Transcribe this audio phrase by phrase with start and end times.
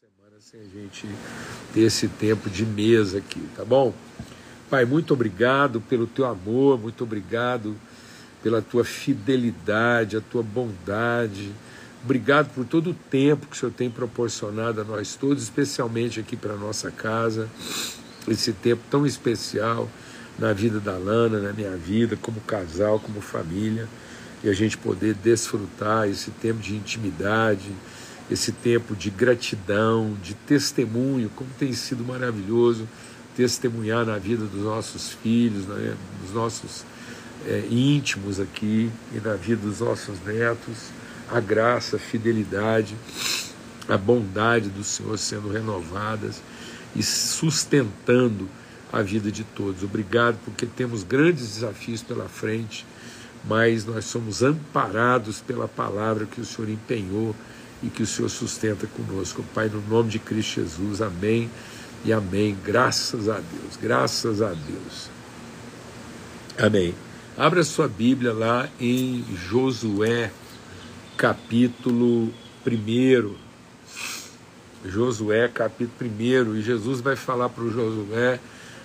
[0.00, 1.06] semana sem a gente
[1.72, 3.94] ter esse tempo de mesa aqui, tá bom?
[4.68, 7.76] Pai, muito obrigado pelo teu amor, muito obrigado
[8.42, 11.52] pela tua fidelidade, a tua bondade.
[12.02, 16.36] Obrigado por todo o tempo que o Senhor tem proporcionado a nós todos, especialmente aqui
[16.36, 17.48] para a nossa casa,
[18.26, 19.88] esse tempo tão especial
[20.36, 23.88] na vida da Lana, na minha vida, como casal, como família,
[24.42, 27.70] e a gente poder desfrutar esse tempo de intimidade,
[28.30, 32.88] esse tempo de gratidão, de testemunho, como tem sido maravilhoso
[33.36, 36.84] testemunhar na vida dos nossos filhos, né, dos nossos
[37.46, 40.90] é, íntimos aqui e na vida dos nossos netos,
[41.30, 42.96] a graça, a fidelidade,
[43.88, 46.40] a bondade do Senhor sendo renovadas
[46.94, 48.48] e sustentando
[48.92, 49.82] a vida de todos.
[49.82, 52.86] Obrigado porque temos grandes desafios pela frente,
[53.44, 57.34] mas nós somos amparados pela palavra que o Senhor empenhou
[57.84, 59.44] e que o Senhor sustenta conosco.
[59.54, 61.50] Pai, no nome de Cristo Jesus, amém
[62.04, 62.56] e amém.
[62.64, 65.10] Graças a Deus, graças a Deus.
[66.58, 66.94] Amém.
[67.36, 70.30] Abra sua Bíblia lá em Josué,
[71.16, 72.32] capítulo
[72.66, 73.34] 1.
[74.86, 76.56] Josué, capítulo 1.
[76.56, 78.40] E Jesus vai falar para o Josué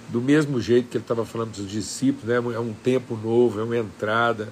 [0.09, 2.35] do mesmo jeito que ele estava falando para os discípulos, né?
[2.55, 4.49] é um tempo novo, é uma entrada.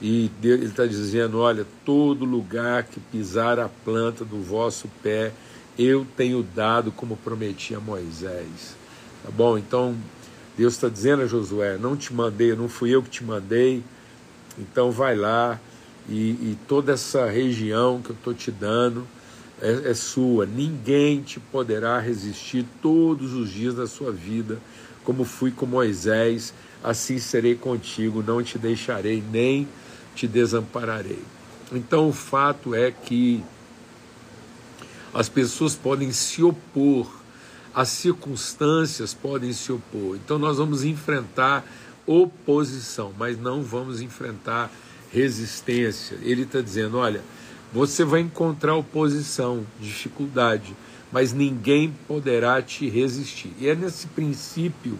[0.00, 5.32] E ele está dizendo: olha, todo lugar que pisar a planta do vosso pé,
[5.78, 8.76] eu tenho dado como prometi a Moisés.
[9.24, 9.58] Tá bom?
[9.58, 9.96] Então,
[10.56, 13.82] Deus está dizendo a Josué: não te mandei, não fui eu que te mandei,
[14.58, 15.60] então vai lá
[16.08, 19.06] e, e toda essa região que eu estou te dando
[19.60, 20.46] é, é sua.
[20.46, 24.58] Ninguém te poderá resistir todos os dias da sua vida,
[25.04, 29.66] como fui com Moisés, assim serei contigo, não te deixarei nem
[30.18, 31.22] te desampararei.
[31.72, 33.42] Então o fato é que
[35.14, 37.08] as pessoas podem se opor,
[37.72, 40.16] as circunstâncias podem se opor.
[40.16, 41.64] Então nós vamos enfrentar
[42.04, 44.72] oposição, mas não vamos enfrentar
[45.12, 46.18] resistência.
[46.22, 47.22] Ele está dizendo: olha,
[47.72, 50.74] você vai encontrar oposição, dificuldade,
[51.12, 53.52] mas ninguém poderá te resistir.
[53.60, 54.98] E é nesse princípio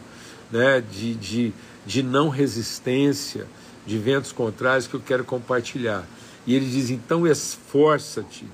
[0.53, 1.53] né, de, de,
[1.84, 3.48] de não resistência,
[3.88, 6.06] de ventos contrários, que eu quero compartilhar.
[6.47, 8.47] E ele diz: então esforça-te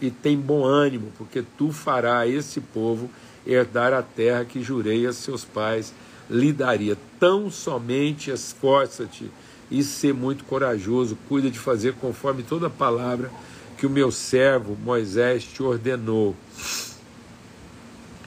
[0.00, 3.10] e tem bom ânimo, porque tu farás a esse povo
[3.46, 5.92] herdar a terra que jurei a seus pais
[6.28, 6.96] lhe daria.
[7.20, 9.30] Tão somente esforça-te
[9.70, 13.30] e ser muito corajoso, cuida de fazer conforme toda a palavra
[13.76, 16.34] que o meu servo Moisés te ordenou.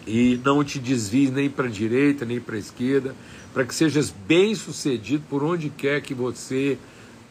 [0.06, 3.16] E não te desvies nem para a direita nem para a esquerda,
[3.57, 6.78] para que sejas bem sucedido por onde quer que você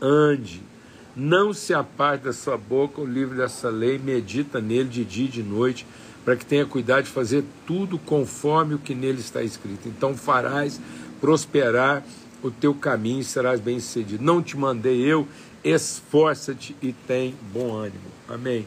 [0.03, 0.61] ande.
[1.15, 5.29] Não se aparte da sua boca o livro dessa lei, medita nele de dia e
[5.29, 5.87] de noite,
[6.25, 9.87] para que tenha cuidado de fazer tudo conforme o que nele está escrito.
[9.87, 10.81] Então farás
[11.21, 12.03] prosperar
[12.43, 14.25] o teu caminho e serás bem-sucedido.
[14.25, 15.29] Não te mandei eu,
[15.63, 18.11] esforça-te e tem bom ânimo.
[18.29, 18.67] Amém.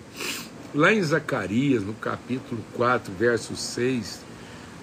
[0.74, 4.22] Lá em Zacarias, no capítulo 4, verso 6,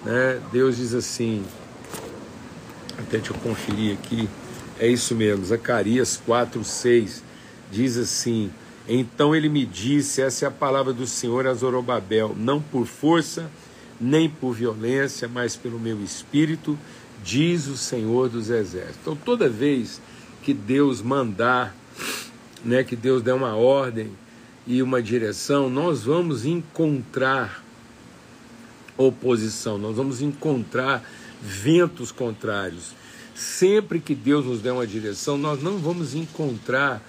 [0.05, 1.43] né, Deus diz assim,
[3.07, 4.27] até deixa eu conferir aqui,
[4.77, 7.23] é isso mesmo, Zacarias 4, 6
[7.71, 8.51] diz assim:
[8.87, 13.49] Então ele me disse: Essa é a palavra do Senhor a Zorobabel, não por força,
[13.99, 16.77] nem por violência, mas pelo meu espírito,
[17.23, 18.99] diz o Senhor dos Exércitos.
[19.01, 20.01] Então, toda vez
[20.43, 21.75] que Deus mandar,
[22.63, 24.11] né, que Deus der uma ordem
[24.65, 27.63] e uma direção, nós vamos encontrar
[28.97, 31.03] oposição, nós vamos encontrar
[31.41, 32.93] ventos contrários.
[33.35, 37.01] Sempre que Deus nos der uma direção, nós não vamos encontrar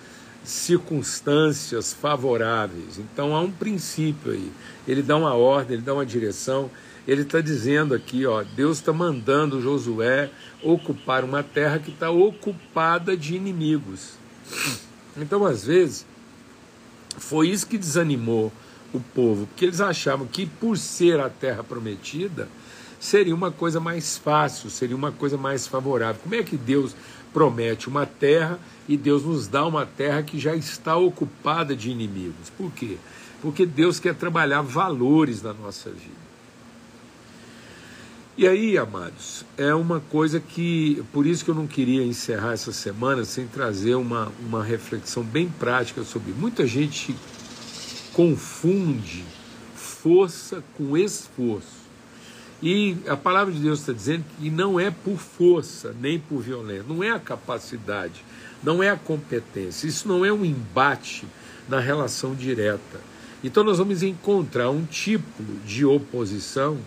[0.44, 2.98] circunstâncias favoráveis.
[2.98, 4.50] Então há um princípio aí.
[4.86, 6.70] Ele dá uma ordem, ele dá uma direção.
[7.06, 10.30] Ele está dizendo aqui, ó, Deus está mandando Josué
[10.62, 14.12] ocupar uma terra que está ocupada de inimigos.
[15.16, 16.06] Então, às vezes,
[17.16, 18.52] foi isso que desanimou
[18.92, 22.48] o povo, porque eles achavam que por ser a terra prometida,
[22.98, 26.20] seria uma coisa mais fácil, seria uma coisa mais favorável.
[26.22, 26.94] Como é que Deus
[27.32, 28.58] promete uma terra
[28.88, 32.50] e Deus nos dá uma terra que já está ocupada de inimigos.
[32.56, 32.96] Por quê?
[33.40, 36.28] Porque Deus quer trabalhar valores na nossa vida.
[38.36, 42.72] E aí, amados, é uma coisa que, por isso que eu não queria encerrar essa
[42.72, 46.32] semana sem trazer uma, uma reflexão bem prática sobre.
[46.32, 47.16] Muita gente
[48.12, 49.24] confunde
[49.74, 51.87] força com esforço.
[52.62, 56.84] E a palavra de Deus está dizendo que não é por força nem por violência,
[56.88, 58.24] não é a capacidade,
[58.62, 61.24] não é a competência, isso não é um embate
[61.68, 63.00] na relação direta.
[63.44, 66.78] Então nós vamos encontrar um tipo de oposição,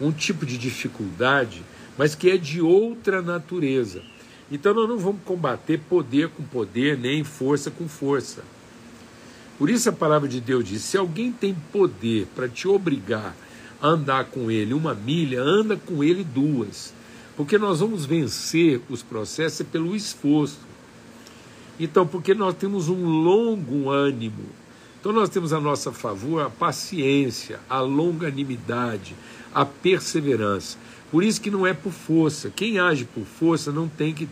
[0.00, 1.62] um tipo de dificuldade,
[1.96, 4.02] mas que é de outra natureza.
[4.50, 8.42] Então nós não vamos combater poder com poder, nem força com força.
[9.56, 13.36] Por isso a palavra de Deus diz: se alguém tem poder para te obrigar
[13.82, 16.92] andar com ele uma milha, anda com ele duas.
[17.36, 20.58] Porque nós vamos vencer os processos pelo esforço.
[21.78, 24.44] Então, porque nós temos um longo ânimo.
[25.00, 29.14] Então, nós temos a nossa favor a paciência, a longanimidade,
[29.52, 30.78] a perseverança.
[31.10, 32.50] Por isso que não é por força.
[32.50, 34.28] Quem age por força não tem que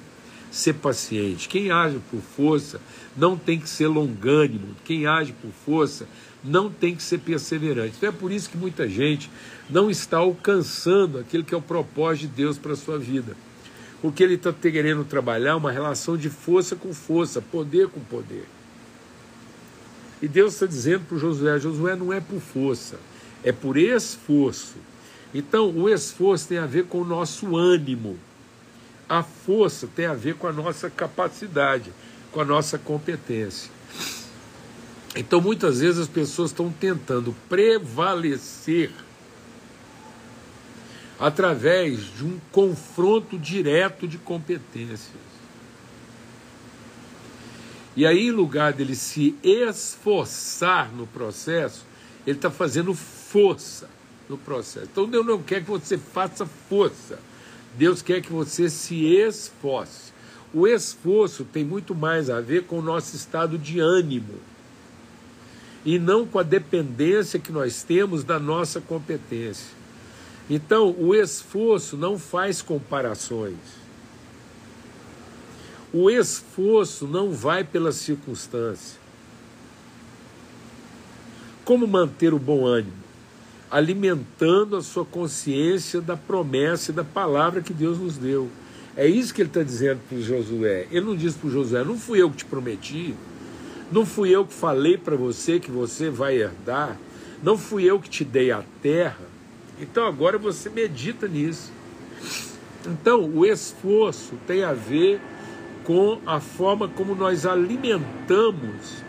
[0.50, 1.48] ser paciente.
[1.48, 2.80] Quem age por força
[3.16, 4.74] não tem que ser longânimo.
[4.84, 6.06] Quem age por força
[6.44, 7.94] não tem que ser perseverante.
[7.96, 9.30] Então é por isso que muita gente
[9.70, 13.36] não está alcançando aquilo que é o propósito de Deus para a sua vida.
[14.00, 18.46] Porque ele está querendo trabalhar uma relação de força com força, poder com poder.
[20.20, 22.96] E Deus está dizendo para Josué: Josué não é por força,
[23.44, 24.76] é por esforço.
[25.34, 28.18] Então, o esforço tem a ver com o nosso ânimo.
[29.08, 31.92] A força tem a ver com a nossa capacidade,
[32.30, 33.70] com a nossa competência.
[35.14, 38.90] Então, muitas vezes as pessoas estão tentando prevalecer
[41.20, 45.32] através de um confronto direto de competências.
[47.94, 51.84] E aí, em lugar dele se esforçar no processo,
[52.26, 53.90] ele está fazendo força
[54.30, 54.88] no processo.
[54.90, 57.18] Então, Deus não quer que você faça força.
[57.76, 60.10] Deus quer que você se esforce.
[60.54, 64.51] O esforço tem muito mais a ver com o nosso estado de ânimo
[65.84, 69.74] e não com a dependência que nós temos da nossa competência.
[70.48, 73.56] Então, o esforço não faz comparações.
[75.92, 79.00] O esforço não vai pela circunstância.
[81.64, 83.02] Como manter o bom ânimo?
[83.70, 88.50] Alimentando a sua consciência da promessa e da palavra que Deus nos deu.
[88.96, 90.86] É isso que ele está dizendo para Josué.
[90.90, 93.14] Ele não diz para Josué: não fui eu que te prometi,
[93.92, 96.96] não fui eu que falei para você que você vai herdar,
[97.42, 99.26] não fui eu que te dei a terra.
[99.78, 101.70] Então agora você medita nisso.
[102.86, 105.20] Então o esforço tem a ver
[105.84, 109.02] com a forma como nós alimentamos.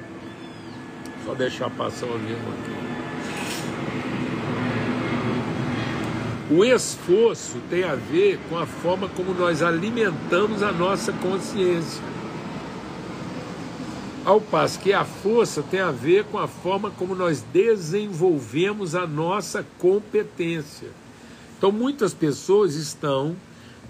[1.26, 2.74] Só deixar passar o avião aqui.
[6.52, 12.04] O esforço tem a ver com a forma como nós alimentamos a nossa consciência.
[14.26, 19.06] Ao passo que a força tem a ver com a forma como nós desenvolvemos a
[19.06, 20.88] nossa competência.
[21.58, 23.36] Então, muitas pessoas estão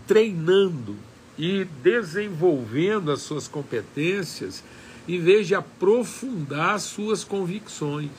[0.07, 0.95] treinando
[1.37, 4.63] e desenvolvendo as suas competências
[5.07, 8.09] em vez de aprofundar as suas convicções.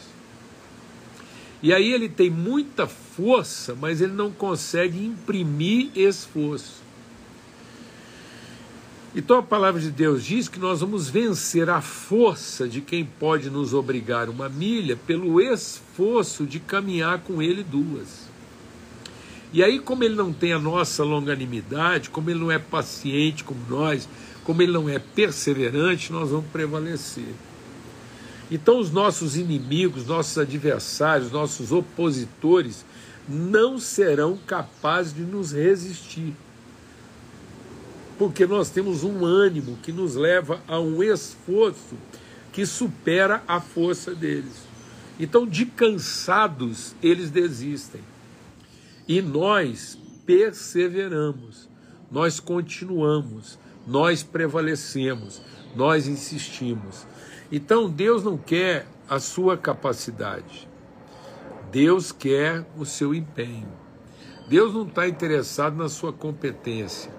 [1.61, 6.84] E aí ele tem muita força, mas ele não consegue imprimir esforço.
[9.15, 13.49] Então a palavra de Deus diz que nós vamos vencer a força de quem pode
[13.49, 18.25] nos obrigar uma milha pelo esforço de caminhar com ele duas.
[19.53, 23.61] E aí, como ele não tem a nossa longanimidade, como ele não é paciente como
[23.71, 24.09] nós,
[24.43, 27.33] como ele não é perseverante, nós vamos prevalecer.
[28.51, 32.85] Então, os nossos inimigos, nossos adversários, nossos opositores
[33.29, 36.35] não serão capazes de nos resistir.
[38.19, 41.97] Porque nós temos um ânimo que nos leva a um esforço
[42.53, 44.63] que supera a força deles.
[45.19, 48.01] Então, de cansados, eles desistem.
[49.06, 51.69] E nós perseveramos,
[52.11, 55.43] nós continuamos, nós prevalecemos,
[55.75, 57.06] nós insistimos.
[57.51, 60.69] Então Deus não quer a sua capacidade,
[61.71, 63.69] Deus quer o seu empenho.
[64.49, 67.11] Deus não está interessado na sua competência.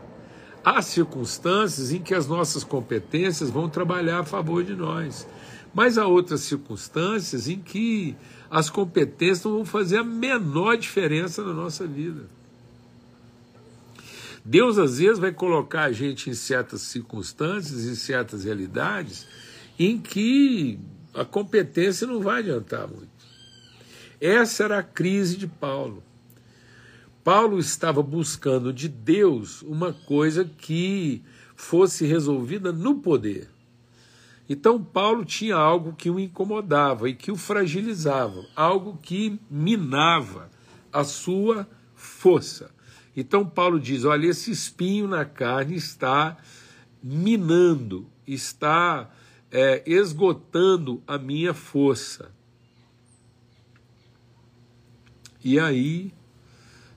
[0.66, 5.28] Há circunstâncias em que as nossas competências vão trabalhar a favor de nós,
[5.72, 8.16] mas há outras circunstâncias em que
[8.50, 12.28] as competências não vão fazer a menor diferença na nossa vida.
[14.44, 19.28] Deus às vezes vai colocar a gente em certas circunstâncias, em certas realidades,
[19.78, 20.80] em que
[21.14, 23.10] a competência não vai adiantar muito.
[24.20, 26.04] Essa era a crise de Paulo.
[27.26, 31.24] Paulo estava buscando de Deus uma coisa que
[31.56, 33.50] fosse resolvida no poder.
[34.48, 40.52] Então, Paulo tinha algo que o incomodava e que o fragilizava, algo que minava
[40.94, 42.70] a sua força.
[43.18, 46.38] Então, Paulo diz: olha, esse espinho na carne está
[47.02, 49.10] minando, está
[49.50, 52.32] é, esgotando a minha força.
[55.44, 56.14] E aí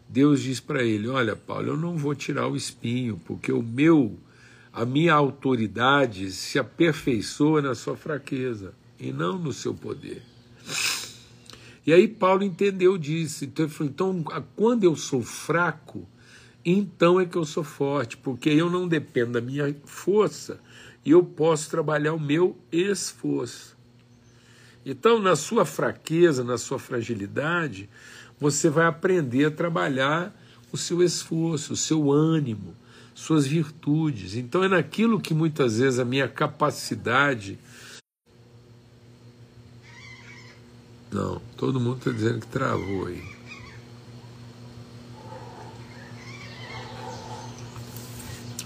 [0.09, 4.19] Deus diz para ele: Olha, Paulo, eu não vou tirar o espinho, porque o meu,
[4.73, 10.23] a minha autoridade se aperfeiçoa na sua fraqueza e não no seu poder.
[11.87, 13.45] E aí Paulo entendeu disso.
[13.45, 14.25] Então ele falou: então,
[14.57, 16.07] quando eu sou fraco,
[16.65, 20.61] então é que eu sou forte, porque eu não dependo da minha força
[21.03, 23.78] e eu posso trabalhar o meu esforço.
[24.91, 27.91] Então, na sua fraqueza, na sua fragilidade,
[28.41, 30.35] você vai aprender a trabalhar
[30.73, 32.75] o seu esforço, o seu ânimo,
[33.15, 34.35] suas virtudes.
[34.35, 37.59] Então, é naquilo que muitas vezes a minha capacidade
[41.11, 43.23] Não, todo mundo está dizendo que travou aí.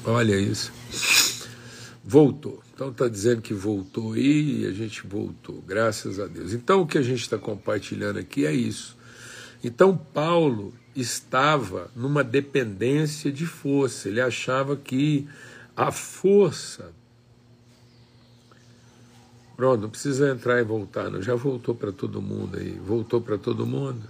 [0.05, 0.73] Olha isso.
[2.05, 2.61] Voltou.
[2.83, 6.53] Então está dizendo que voltou aí e a gente voltou, graças a Deus.
[6.53, 8.97] Então o que a gente está compartilhando aqui é isso.
[9.63, 14.09] Então Paulo estava numa dependência de força.
[14.09, 15.29] Ele achava que
[15.77, 16.93] a força
[19.55, 21.23] Pronto, não precisa entrar e voltar, não.
[21.23, 22.73] Já voltou para todo mundo aí.
[22.85, 24.03] Voltou para todo mundo?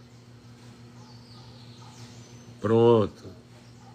[2.58, 3.22] Pronto.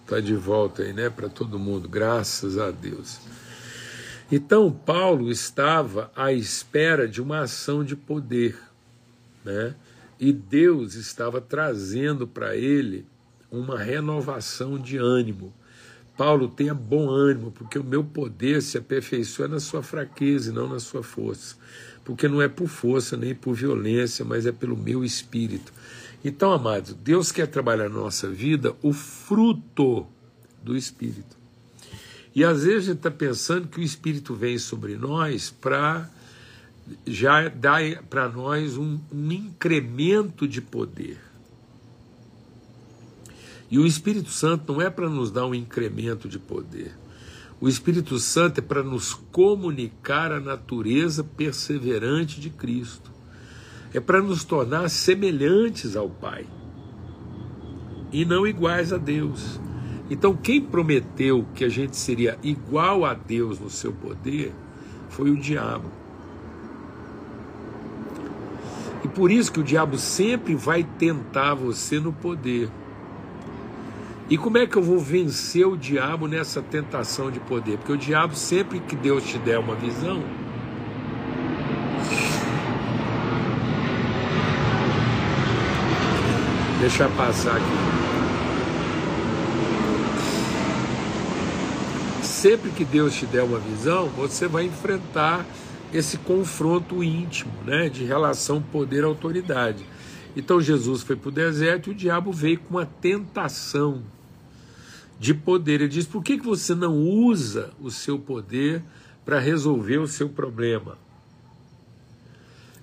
[0.03, 1.09] Está de volta aí, né?
[1.09, 3.19] Para todo mundo, graças a Deus.
[4.31, 8.57] Então, Paulo estava à espera de uma ação de poder,
[9.43, 9.75] né?
[10.19, 13.05] E Deus estava trazendo para ele
[13.51, 15.53] uma renovação de ânimo
[16.17, 20.67] Paulo, tenha bom ânimo, porque o meu poder se aperfeiçoa na sua fraqueza e não
[20.67, 21.55] na sua força.
[22.03, 25.71] Porque não é por força nem por violência, mas é pelo meu espírito.
[26.25, 30.07] Então, amados, Deus quer trabalhar na nossa vida o fruto
[30.63, 31.37] do espírito.
[32.37, 36.07] E às vezes a gente está pensando que o espírito vem sobre nós para
[37.03, 41.17] já dar para nós um, um incremento de poder.
[43.71, 46.95] E o Espírito Santo não é para nos dar um incremento de poder.
[47.59, 53.09] O Espírito Santo é para nos comunicar a natureza perseverante de Cristo.
[53.91, 56.45] É para nos tornar semelhantes ao Pai
[58.11, 59.59] e não iguais a Deus.
[60.09, 64.53] Então, quem prometeu que a gente seria igual a Deus no seu poder
[65.09, 65.89] foi o diabo.
[69.03, 72.69] E por isso que o diabo sempre vai tentar você no poder.
[74.29, 77.77] E como é que eu vou vencer o diabo nessa tentação de poder?
[77.77, 80.21] Porque o diabo, sempre que Deus te der uma visão,
[86.81, 87.96] deixa passar aqui.
[92.47, 95.45] Sempre que Deus te der uma visão, você vai enfrentar
[95.93, 99.83] esse confronto íntimo, né, de relação poder-autoridade.
[100.33, 104.01] Então Jesus foi para o deserto e o diabo veio com uma tentação
[105.19, 105.81] de poder.
[105.81, 108.81] Ele diz: por que, que você não usa o seu poder
[109.25, 110.97] para resolver o seu problema?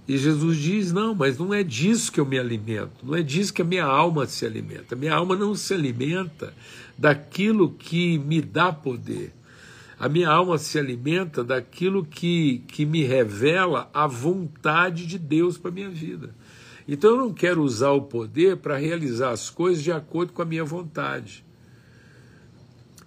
[0.07, 3.55] E Jesus diz: não, mas não é disso que eu me alimento, não é disso
[3.55, 4.95] que a minha alma se alimenta.
[4.95, 6.53] Minha alma não se alimenta
[6.99, 9.33] daquilo que me dá poder.
[10.05, 15.71] A minha alma se alimenta daquilo que, que me revela a vontade de Deus para
[15.71, 16.35] a minha vida.
[16.87, 20.45] Então eu não quero usar o poder para realizar as coisas de acordo com a
[20.45, 21.43] minha vontade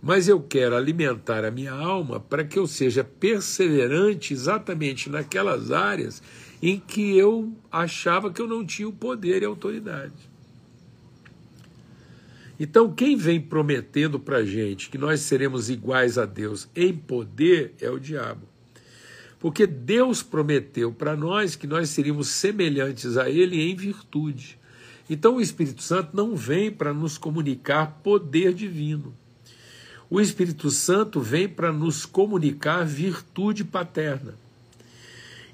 [0.02, 6.22] mas eu quero alimentar a minha alma para que eu seja perseverante exatamente naquelas áreas
[6.62, 10.14] em que eu achava que eu não tinha o poder e autoridade.
[12.60, 17.76] Então, quem vem prometendo para a gente que nós seremos iguais a Deus em poder
[17.80, 18.48] é o diabo.
[19.40, 24.58] Porque Deus prometeu para nós que nós seríamos semelhantes a Ele em virtude.
[25.08, 29.14] Então, o Espírito Santo não vem para nos comunicar poder divino.
[30.10, 34.34] O Espírito Santo vem para nos comunicar virtude paterna.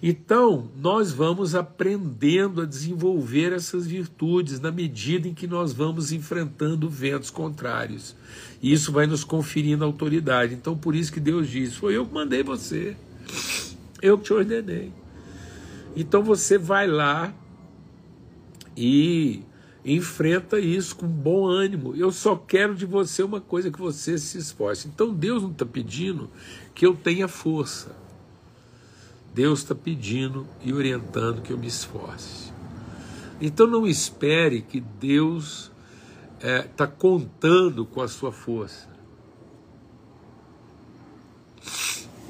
[0.06, 6.90] Então, nós vamos aprendendo a desenvolver essas virtudes na medida em que nós vamos enfrentando
[6.90, 8.14] ventos contrários.
[8.62, 10.56] E isso vai nos conferindo autoridade.
[10.56, 12.98] Então, por isso que Deus diz: Foi eu que mandei você,
[14.02, 14.92] eu que te ordenei.
[15.96, 17.34] Então, você vai lá
[18.76, 19.42] e
[19.86, 21.96] enfrenta isso com bom ânimo.
[21.96, 24.88] Eu só quero de você uma coisa que você se esforce.
[24.88, 26.30] Então Deus não está pedindo
[26.74, 28.03] que eu tenha força.
[29.34, 32.52] Deus está pedindo e orientando que eu me esforce.
[33.42, 35.72] Então não espere que Deus
[36.38, 38.88] está é, tá contando com a sua força.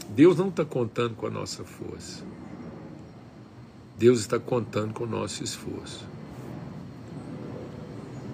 [0.10, 2.24] Deus não está contando com a nossa força.
[3.98, 6.06] Deus está contando com o nosso esforço.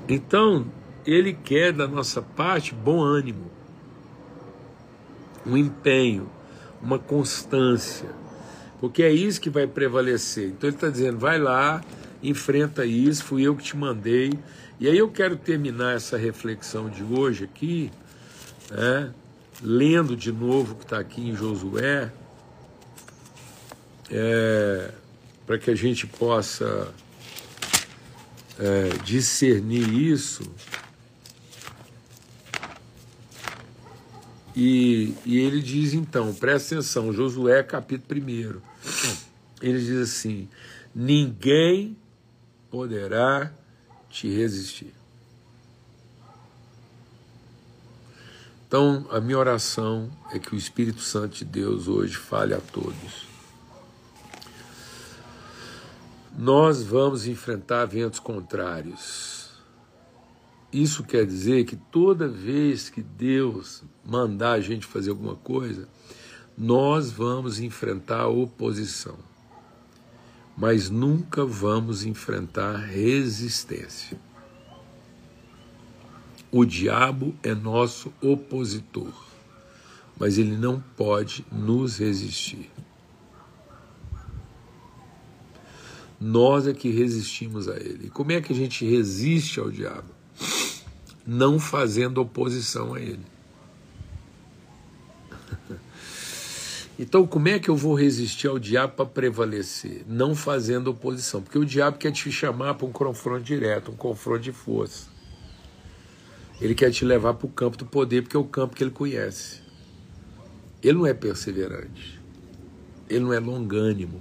[0.07, 0.65] Então,
[1.05, 3.49] ele quer da nossa parte bom ânimo,
[5.45, 6.29] um empenho,
[6.81, 8.09] uma constância,
[8.79, 10.47] porque é isso que vai prevalecer.
[10.47, 11.83] Então ele está dizendo: vai lá,
[12.23, 14.31] enfrenta isso, fui eu que te mandei.
[14.79, 17.91] E aí eu quero terminar essa reflexão de hoje aqui,
[18.71, 19.11] né,
[19.61, 22.09] lendo de novo o que está aqui em Josué,
[24.09, 24.91] é,
[25.45, 26.93] para que a gente possa
[28.57, 30.49] é, discernir isso.
[34.61, 38.61] E, e, ele diz então, presta atenção, Josué capítulo 1.
[39.61, 40.49] Ele diz assim:
[40.93, 41.95] ninguém
[42.69, 43.53] poderá
[44.09, 44.93] te resistir.
[48.67, 53.29] Então, a minha oração é que o Espírito Santo de Deus hoje fale a todos.
[56.37, 59.38] Nós vamos enfrentar ventos contrários.
[60.71, 65.87] Isso quer dizer que toda vez que Deus mandar a gente fazer alguma coisa,
[66.57, 69.17] nós vamos enfrentar oposição
[70.59, 74.19] mas nunca vamos enfrentar resistência.
[76.51, 79.13] O diabo é nosso opositor,
[80.19, 82.69] mas ele não pode nos resistir.
[86.19, 88.09] Nós é que resistimos a ele.
[88.09, 90.18] Como é que a gente resiste ao diabo?
[91.31, 93.21] Não fazendo oposição a ele.
[97.01, 100.03] Então, como é que eu vou resistir ao diabo para prevalecer?
[100.05, 101.41] Não fazendo oposição.
[101.41, 105.07] Porque o diabo quer te chamar para um confronto direto, um confronto de força.
[106.59, 108.91] Ele quer te levar para o campo do poder, porque é o campo que ele
[108.91, 109.61] conhece.
[110.83, 112.19] Ele não é perseverante.
[113.07, 114.19] Ele não é longânimo.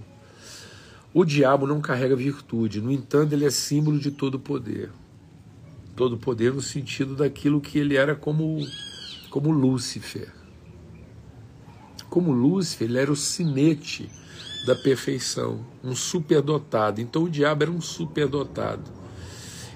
[1.12, 4.92] O diabo não carrega virtude, no entanto, ele é símbolo de todo poder.
[5.98, 8.64] Todo poder no sentido daquilo que ele era como,
[9.30, 10.32] como Lúcifer.
[12.08, 14.08] Como Lúcifer, ele era o sinete
[14.64, 17.00] da perfeição, um superdotado.
[17.00, 18.88] Então o diabo era um superdotado.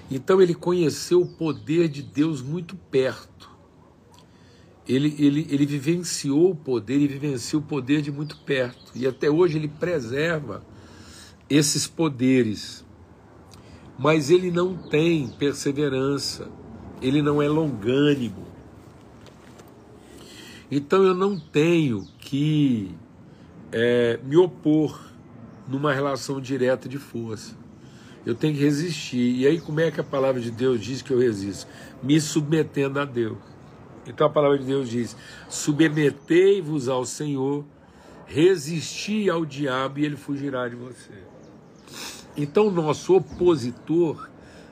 [0.09, 3.49] Então ele conheceu o poder de Deus muito perto.
[4.87, 8.93] Ele, ele, ele vivenciou o poder e vivenciou o poder de muito perto.
[8.95, 10.65] E até hoje ele preserva
[11.49, 12.82] esses poderes.
[14.03, 16.49] Mas ele não tem perseverança,
[17.01, 18.45] ele não é longânimo.
[20.69, 22.93] Então eu não tenho que
[23.71, 24.99] é, me opor
[25.69, 27.55] numa relação direta de força.
[28.25, 29.37] Eu tenho que resistir.
[29.37, 31.65] E aí, como é que a palavra de Deus diz que eu resisto?
[32.03, 33.37] Me submetendo a Deus.
[34.05, 35.15] Então a palavra de Deus diz:
[35.47, 37.63] submetei-vos ao Senhor,
[38.25, 41.32] resisti ao diabo e ele fugirá de você.
[42.35, 44.29] Então, nosso opositor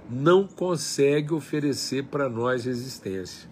[0.09, 3.49] não consegue oferecer para nós resistência.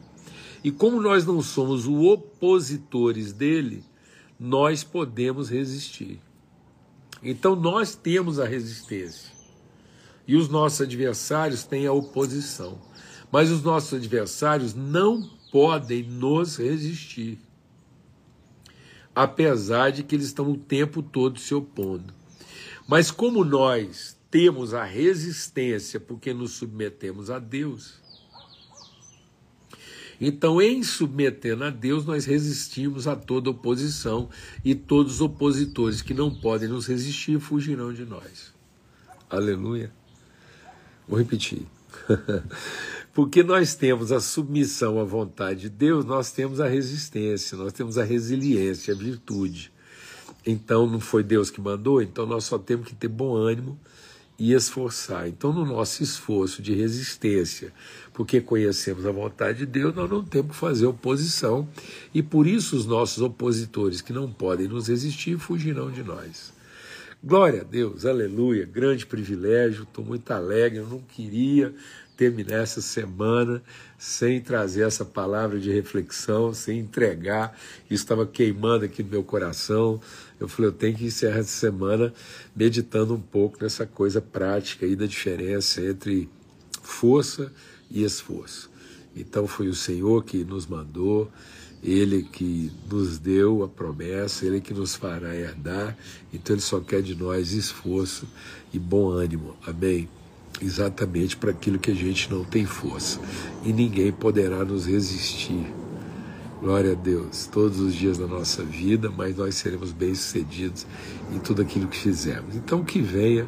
[0.63, 3.83] E como nós não somos os opositores dele,
[4.39, 6.19] nós podemos resistir.
[7.21, 9.31] Então nós temos a resistência.
[10.27, 12.79] E os nossos adversários têm a oposição.
[13.31, 17.39] Mas os nossos adversários não podem nos resistir.
[19.13, 22.13] Apesar de que eles estão o tempo todo se opondo.
[22.89, 27.99] Mas como nós temos a resistência porque nos submetemos a Deus,
[30.19, 34.27] então, em submetendo a Deus, nós resistimos a toda oposição
[34.65, 38.53] e todos os opositores que não podem nos resistir fugirão de nós.
[39.29, 39.93] Aleluia.
[41.07, 41.67] Vou repetir.
[43.13, 47.99] Porque nós temos a submissão à vontade de Deus, nós temos a resistência, nós temos
[47.99, 49.71] a resiliência, a virtude.
[50.49, 53.79] Então não foi Deus que mandou, então nós só temos que ter bom ânimo
[54.39, 55.27] e esforçar.
[55.27, 57.73] Então, no nosso esforço de resistência,
[58.13, 61.67] porque conhecemos a vontade de Deus, nós não temos que fazer oposição
[62.13, 66.51] e por isso os nossos opositores que não podem nos resistir fugirão de nós.
[67.21, 71.75] Glória a Deus, aleluia, grande privilégio, estou muito alegre, eu não queria
[72.15, 73.61] terminar essa semana
[73.99, 77.53] sem trazer essa palavra de reflexão, sem entregar,
[77.91, 79.99] isso estava queimando aqui no meu coração,
[80.39, 82.13] eu falei, eu tenho que encerrar essa semana
[82.55, 86.29] meditando um pouco nessa coisa prática aí da diferença entre
[86.81, 87.51] força
[87.91, 88.71] e esforço.
[89.13, 91.29] Então foi o Senhor que nos mandou,
[91.83, 95.97] Ele que nos deu a promessa, Ele que nos fará herdar,
[96.33, 98.25] então Ele só quer de nós esforço
[98.71, 99.57] e bom ânimo.
[99.67, 100.07] Amém?
[100.61, 103.19] Exatamente para aquilo que a gente não tem força.
[103.63, 105.65] E ninguém poderá nos resistir
[106.61, 110.85] Glória a Deus, todos os dias da nossa vida, mas nós seremos bem-sucedidos
[111.33, 112.53] em tudo aquilo que fizermos.
[112.53, 113.47] Então, que venha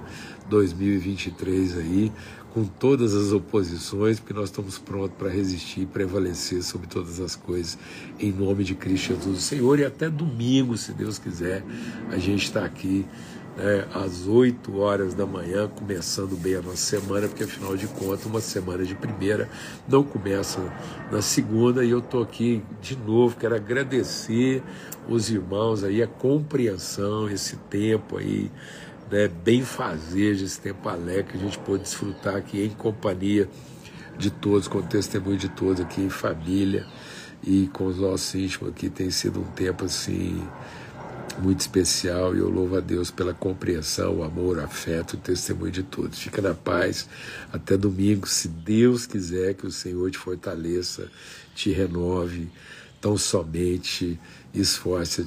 [0.49, 2.11] 2023 aí
[2.53, 7.35] com todas as oposições, porque nós estamos prontos para resistir e prevalecer sobre todas as
[7.35, 7.77] coisas,
[8.17, 9.77] em nome de Cristo Jesus, Senhor.
[9.79, 11.65] E até domingo, se Deus quiser,
[12.09, 13.05] a gente está aqui
[13.57, 18.25] né, às 8 horas da manhã, começando bem a nossa semana, porque afinal de contas,
[18.25, 19.49] uma semana de primeira
[19.87, 20.59] não começa
[21.11, 24.63] na segunda, e eu estou aqui de novo, quero agradecer
[25.07, 28.49] os irmãos aí, a compreensão, esse tempo aí
[29.11, 33.49] né, bem fazer esse tempo alegre que a gente pôde desfrutar aqui em companhia
[34.17, 36.85] de todos, com o testemunho de todos aqui em família
[37.43, 38.89] e com os nossos íntimos aqui.
[38.89, 40.41] Tem sido um tempo assim
[41.39, 45.71] muito especial e eu louvo a Deus pela compreensão, o amor, o afeto, o testemunho
[45.71, 46.19] de todos.
[46.19, 47.07] Fica na paz.
[47.51, 51.09] Até domingo, se Deus quiser que o Senhor te fortaleça,
[51.53, 52.49] te renove,
[53.01, 54.19] tão somente
[54.53, 55.19] esforce